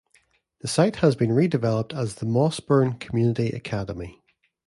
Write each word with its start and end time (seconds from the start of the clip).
The 0.61 0.67
site 0.67 0.95
has 0.95 1.15
been 1.15 1.29
redeveloped 1.29 1.95
as 1.95 2.15
the 2.15 2.25
Mossbourne 2.25 2.99
Community 2.99 3.49
Academy. 3.51 4.19